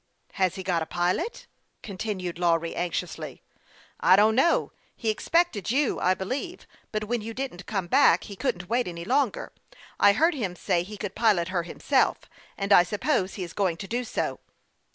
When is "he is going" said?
13.35-13.77